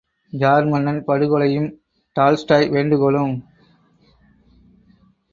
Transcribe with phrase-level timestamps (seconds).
[0.33, 1.67] Jar மன்னன் படுகொலையும்
[2.15, 3.35] Tolstoy வேண்டுகோளும்!